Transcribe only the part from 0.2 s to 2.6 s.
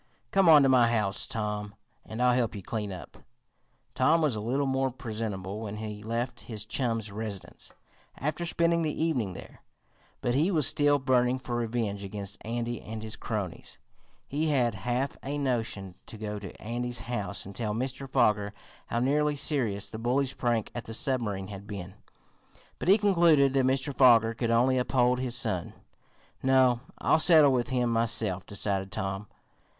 Come on to my house, Tom, and I'll help